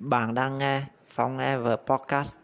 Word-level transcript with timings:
Bạn 0.00 0.34
đang 0.34 0.58
nghe 0.58 0.86
Phong 1.06 1.38
Ever 1.38 1.78
Podcast. 1.86 2.38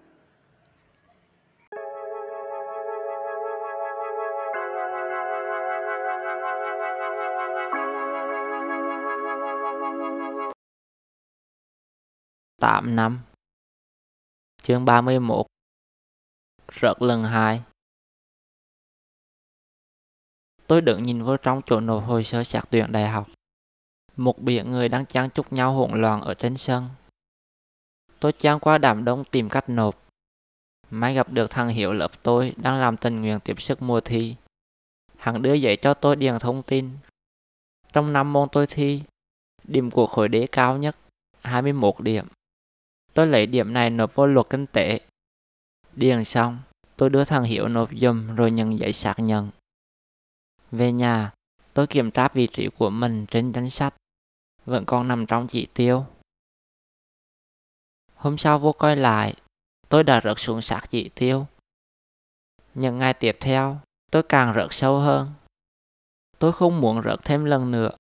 Tám 12.60 12.96
năm 12.96 13.20
Chương 14.62 14.84
31 14.84 15.46
Rợt 16.72 17.02
lần 17.02 17.22
hai 17.22 17.62
Tôi 20.66 20.80
đứng 20.80 21.02
nhìn 21.02 21.22
vô 21.22 21.36
trong 21.36 21.60
chỗ 21.66 21.80
nộp 21.80 22.04
hồ 22.04 22.22
sơ 22.22 22.44
xét 22.44 22.64
tuyển 22.70 22.92
đại 22.92 23.08
học. 23.08 23.26
Một 24.16 24.38
biển 24.38 24.70
người 24.70 24.88
đang 24.88 25.06
trang 25.06 25.30
chúc 25.30 25.52
nhau 25.52 25.74
hỗn 25.74 26.00
loạn 26.00 26.20
ở 26.20 26.34
trên 26.34 26.56
sân. 26.56 26.88
Tôi 28.24 28.32
trang 28.32 28.60
qua 28.60 28.78
đám 28.78 29.04
đông 29.04 29.24
tìm 29.24 29.48
cách 29.48 29.64
nộp. 29.68 30.02
May 30.90 31.14
gặp 31.14 31.32
được 31.32 31.50
thằng 31.50 31.68
Hiểu 31.68 31.92
lớp 31.92 32.22
tôi 32.22 32.54
đang 32.56 32.80
làm 32.80 32.96
tình 32.96 33.20
nguyện 33.20 33.40
tiếp 33.44 33.60
sức 33.60 33.82
mùa 33.82 34.00
thi. 34.00 34.36
Hắn 35.16 35.42
đưa 35.42 35.54
giấy 35.54 35.76
cho 35.76 35.94
tôi 35.94 36.16
điền 36.16 36.38
thông 36.38 36.62
tin. 36.62 36.90
Trong 37.92 38.12
năm 38.12 38.32
môn 38.32 38.48
tôi 38.52 38.66
thi, 38.66 39.02
điểm 39.64 39.90
của 39.90 40.06
khối 40.06 40.28
đế 40.28 40.46
cao 40.52 40.78
nhất, 40.78 40.96
21 41.42 41.94
điểm. 41.98 42.26
Tôi 43.14 43.26
lấy 43.26 43.46
điểm 43.46 43.72
này 43.72 43.90
nộp 43.90 44.14
vô 44.14 44.26
luật 44.26 44.46
kinh 44.50 44.66
tế. 44.66 45.00
Điền 45.92 46.24
xong, 46.24 46.58
tôi 46.96 47.10
đưa 47.10 47.24
thằng 47.24 47.44
Hiểu 47.44 47.68
nộp 47.68 47.90
dùm 48.00 48.34
rồi 48.34 48.50
nhận 48.50 48.78
giấy 48.78 48.92
xác 48.92 49.18
nhận. 49.18 49.50
Về 50.72 50.92
nhà, 50.92 51.32
tôi 51.74 51.86
kiểm 51.86 52.10
tra 52.10 52.28
vị 52.34 52.46
trí 52.46 52.68
của 52.78 52.90
mình 52.90 53.26
trên 53.26 53.52
danh 53.52 53.70
sách. 53.70 53.94
Vẫn 54.64 54.84
còn 54.84 55.08
nằm 55.08 55.26
trong 55.26 55.46
chỉ 55.46 55.66
tiêu. 55.74 56.06
Hôm 58.24 58.38
sau 58.38 58.58
vô 58.58 58.72
coi 58.72 58.96
lại, 58.96 59.34
tôi 59.88 60.04
đã 60.04 60.20
rớt 60.24 60.38
xuống 60.38 60.62
sát 60.62 60.80
dị 60.90 61.08
tiêu. 61.08 61.46
Những 62.74 62.98
ngày 62.98 63.14
tiếp 63.14 63.36
theo, 63.40 63.80
tôi 64.10 64.22
càng 64.22 64.54
rớt 64.54 64.66
sâu 64.70 64.98
hơn. 64.98 65.30
Tôi 66.38 66.52
không 66.52 66.80
muốn 66.80 67.02
rớt 67.04 67.24
thêm 67.24 67.44
lần 67.44 67.70
nữa. 67.70 67.90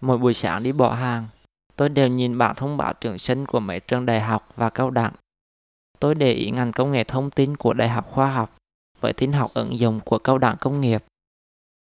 Mỗi 0.00 0.18
buổi 0.18 0.34
sáng 0.34 0.62
đi 0.62 0.72
bỏ 0.72 0.94
hàng, 0.94 1.28
tôi 1.76 1.88
đều 1.88 2.08
nhìn 2.08 2.38
bảng 2.38 2.54
thông 2.54 2.76
báo 2.76 2.92
tuyển 2.92 3.18
sinh 3.18 3.46
của 3.46 3.60
mấy 3.60 3.80
trường 3.80 4.06
đại 4.06 4.20
học 4.20 4.48
và 4.56 4.70
cao 4.70 4.90
đẳng. 4.90 5.12
Tôi 5.98 6.14
để 6.14 6.32
ý 6.32 6.50
ngành 6.50 6.72
công 6.72 6.92
nghệ 6.92 7.04
thông 7.04 7.30
tin 7.30 7.56
của 7.56 7.74
Đại 7.74 7.88
học 7.88 8.10
Khoa 8.10 8.30
học 8.30 8.56
với 9.00 9.12
tin 9.12 9.32
học 9.32 9.50
ứng 9.54 9.78
dụng 9.78 10.00
của 10.04 10.18
cao 10.18 10.38
đẳng 10.38 10.56
công 10.60 10.80
nghiệp. 10.80 11.04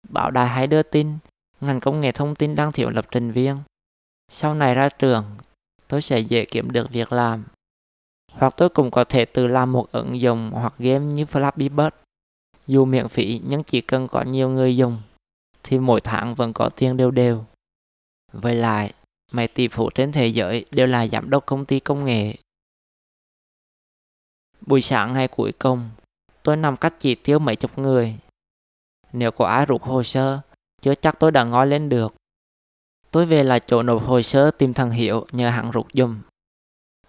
Báo 0.10 0.32
đài 0.32 0.48
hay 0.48 0.68
đưa 0.68 0.84
tin, 0.84 1.18
ngành 1.62 1.80
công 1.80 2.02
nghệ 2.02 2.12
thông 2.12 2.36
tin 2.36 2.56
đang 2.56 2.72
thiếu 2.72 2.90
lập 2.90 3.06
trình 3.12 3.32
viên. 3.32 3.58
Sau 4.32 4.54
này 4.54 4.76
ra 4.76 4.90
trường, 4.90 5.26
tôi 5.88 6.02
sẽ 6.02 6.20
dễ 6.20 6.46
kiếm 6.46 6.72
được 6.72 6.92
việc 6.92 7.12
làm. 7.12 7.44
Hoặc 8.40 8.54
tôi 8.58 8.70
cũng 8.70 8.92
có 8.92 9.04
thể 9.04 9.26
tự 9.26 9.48
làm 9.48 9.72
một 9.72 9.92
ứng 9.92 10.22
dụng 10.22 10.52
hoặc 10.54 10.74
game 10.78 11.06
như 11.06 11.24
Flappy 11.24 11.70
Bird. 11.70 11.96
Dù 12.68 12.86
miễn 12.86 13.08
phí 13.08 13.42
nhưng 13.48 13.64
chỉ 13.64 13.82
cần 13.82 14.08
có 14.08 14.22
nhiều 14.22 14.50
người 14.50 14.78
dùng, 14.78 15.02
thì 15.64 15.80
mỗi 15.80 16.02
tháng 16.02 16.36
vẫn 16.36 16.54
có 16.54 16.70
tiền 16.70 16.98
đều 16.98 17.12
đều. 17.12 17.46
Với 18.32 18.56
lại, 18.56 18.94
mấy 19.32 19.48
tỷ 19.48 19.68
phú 19.68 19.90
trên 19.96 20.12
thế 20.12 20.28
giới 20.28 20.66
đều 20.72 20.88
là 20.88 21.08
giám 21.08 21.30
đốc 21.30 21.46
công 21.46 21.66
ty 21.66 21.80
công 21.80 22.06
nghệ. 22.06 22.36
Buổi 24.62 24.82
sáng 24.82 25.14
ngày 25.14 25.28
cuối 25.28 25.52
cùng, 25.52 25.90
tôi 26.44 26.58
nằm 26.58 26.78
cách 26.78 26.94
chỉ 27.00 27.16
tiêu 27.16 27.40
mấy 27.40 27.56
chục 27.56 27.78
người 27.78 28.20
nếu 29.14 29.32
có 29.32 29.46
ai 29.46 29.66
rút 29.66 29.84
hồ 29.84 30.04
sơ, 30.04 30.40
chưa 30.82 30.96
chắc 30.96 31.20
tôi 31.20 31.32
đã 31.32 31.44
ngói 31.44 31.68
lên 31.68 31.90
được. 31.90 32.14
Tôi 33.12 33.26
về 33.26 33.44
lại 33.44 33.60
chỗ 33.66 33.84
nộp 33.84 34.06
hồ 34.06 34.22
sơ 34.22 34.52
tìm 34.52 34.74
thằng 34.74 34.92
Hiểu 34.92 35.26
nhờ 35.32 35.50
hắn 35.50 35.72
rút 35.72 35.88
dùm. 35.94 36.22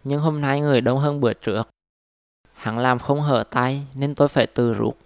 Nhưng 0.04 0.20
hôm 0.20 0.40
nay 0.40 0.60
người 0.60 0.80
đông 0.80 0.98
hơn 0.98 1.20
bữa 1.20 1.32
trước. 1.32 1.68
Hắn 2.52 2.78
làm 2.78 2.98
không 2.98 3.20
hở 3.20 3.44
tay 3.50 3.86
nên 3.94 4.14
tôi 4.14 4.28
phải 4.28 4.46
tự 4.46 4.74
rút. 4.74 4.98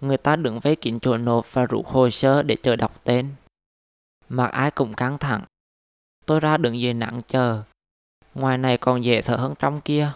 Người 0.00 0.18
ta 0.18 0.36
đứng 0.36 0.60
vây 0.60 0.76
kín 0.76 1.00
chỗ 1.00 1.16
nộp 1.16 1.52
và 1.52 1.66
rút 1.66 1.86
hồ 1.86 2.10
sơ 2.10 2.42
để 2.42 2.56
chờ 2.62 2.76
đọc 2.76 3.00
tên. 3.04 3.34
mặt 4.28 4.50
ai 4.52 4.70
cũng 4.70 4.94
căng 4.94 5.18
thẳng. 5.18 5.44
Tôi 6.26 6.40
ra 6.40 6.56
đứng 6.56 6.78
dưới 6.78 6.94
nắng 6.94 7.20
chờ. 7.26 7.62
Ngoài 8.34 8.58
này 8.58 8.78
còn 8.78 9.04
dễ 9.04 9.22
thở 9.22 9.36
hơn 9.36 9.54
trong 9.58 9.80
kia. 9.80 10.12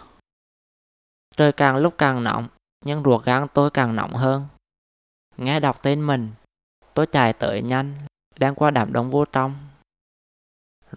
Trời 1.37 1.51
càng 1.51 1.77
lúc 1.77 1.93
càng 1.97 2.23
nóng, 2.23 2.47
nhưng 2.85 3.03
ruột 3.03 3.25
gan 3.25 3.47
tôi 3.53 3.71
càng 3.71 3.95
nóng 3.95 4.13
hơn. 4.13 4.47
Nghe 5.37 5.59
đọc 5.59 5.79
tên 5.81 6.07
mình, 6.07 6.31
tôi 6.93 7.07
chạy 7.11 7.33
tới 7.33 7.61
nhanh, 7.61 7.95
đang 8.39 8.55
qua 8.55 8.71
đám 8.71 8.93
đông 8.93 9.11
vô 9.11 9.25
trong. 9.25 9.55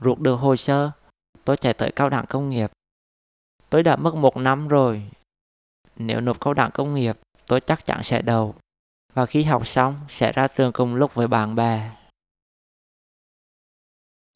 Ruột 0.00 0.18
được 0.18 0.34
hồ 0.34 0.56
sơ, 0.56 0.90
tôi 1.44 1.56
chạy 1.56 1.74
tới 1.74 1.92
cao 1.96 2.08
đẳng 2.08 2.26
công 2.28 2.48
nghiệp. 2.50 2.70
Tôi 3.70 3.82
đã 3.82 3.96
mất 3.96 4.14
một 4.14 4.36
năm 4.36 4.68
rồi. 4.68 5.10
Nếu 5.96 6.20
nộp 6.20 6.40
cao 6.40 6.54
đẳng 6.54 6.70
công 6.74 6.94
nghiệp, 6.94 7.16
tôi 7.46 7.60
chắc 7.60 7.84
chắn 7.84 8.02
sẽ 8.02 8.22
đầu. 8.22 8.54
Và 9.14 9.26
khi 9.26 9.42
học 9.42 9.66
xong, 9.66 10.00
sẽ 10.08 10.32
ra 10.32 10.48
trường 10.48 10.72
cùng 10.72 10.94
lúc 10.94 11.14
với 11.14 11.28
bạn 11.28 11.54
bè. 11.54 11.90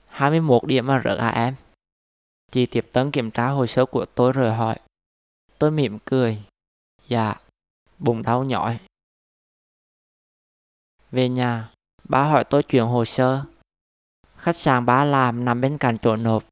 21 0.06 0.62
điểm 0.64 0.87
mà 0.87 1.03
rớt 1.04 1.19
à 1.19 1.28
em? 1.28 1.54
Chị 2.50 2.66
Tiếp 2.66 2.87
Tấn 2.93 3.10
kiểm 3.10 3.31
tra 3.31 3.48
hồ 3.48 3.66
sơ 3.66 3.87
của 3.87 4.06
tôi 4.14 4.32
rồi 4.32 4.54
hỏi. 4.54 4.76
Tôi 5.59 5.70
mỉm 5.70 5.98
cười. 6.04 6.43
Dạ, 7.06 7.34
bụng 7.98 8.22
đau 8.22 8.44
nhói. 8.44 8.78
Về 11.10 11.28
nhà, 11.28 11.72
ba 12.09 12.25
hỏi 12.25 12.44
tôi 12.44 12.62
chuyển 12.62 12.84
hồ 12.84 13.04
sơ. 13.04 13.44
Khách 14.37 14.56
sạn 14.56 14.87
ba 14.87 15.04
làm 15.04 15.44
nằm 15.44 15.60
bên 15.60 15.78
cạnh 15.78 15.97
chỗ 15.98 16.16
nộp. 16.16 16.44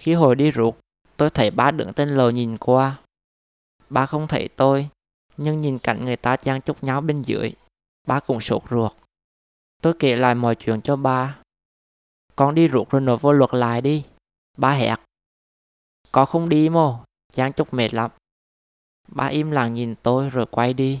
Khi 0.00 0.14
hồi 0.14 0.34
đi 0.34 0.52
ruột, 0.52 0.74
tôi 1.16 1.30
thấy 1.30 1.50
ba 1.50 1.70
đứng 1.70 1.92
trên 1.92 2.16
lầu 2.16 2.30
nhìn 2.30 2.56
qua. 2.56 3.00
Ba 3.90 4.06
không 4.06 4.28
thấy 4.28 4.48
tôi, 4.56 4.88
nhưng 5.36 5.56
nhìn 5.56 5.78
cảnh 5.78 6.04
người 6.04 6.16
ta 6.16 6.36
trang 6.36 6.60
chúc 6.60 6.84
nhau 6.84 7.00
bên 7.00 7.22
dưới, 7.22 7.52
ba 8.06 8.20
cũng 8.20 8.40
sốt 8.40 8.62
ruột. 8.70 8.92
Tôi 9.82 9.94
kể 9.98 10.16
lại 10.16 10.34
mọi 10.34 10.54
chuyện 10.54 10.80
cho 10.82 10.96
ba. 10.96 11.38
Con 12.36 12.54
đi 12.54 12.68
ruột 12.68 12.90
rồi 12.90 13.00
nộp 13.00 13.22
vô 13.22 13.32
luật 13.32 13.54
lại 13.54 13.80
đi. 13.80 14.04
Ba 14.58 14.72
hẹt. 14.72 14.98
Có 16.12 16.24
không 16.24 16.48
đi 16.48 16.68
mô, 16.68 16.96
trang 17.32 17.52
chúc 17.52 17.74
mệt 17.74 17.94
lắm. 17.94 18.10
Ba 19.08 19.26
im 19.26 19.50
lặng 19.50 19.74
nhìn 19.74 19.94
tôi 20.02 20.30
rồi 20.30 20.46
quay 20.46 20.74
đi. 20.74 21.00